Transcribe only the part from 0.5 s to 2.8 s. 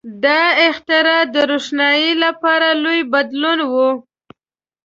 اختراع د روښنایۍ لپاره